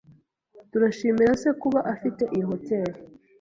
Turashimira 0.69 1.31
se 1.41 1.49
kuba 1.61 1.79
afite 1.93 2.23
iyi 2.33 2.43
hoteri. 2.49 2.93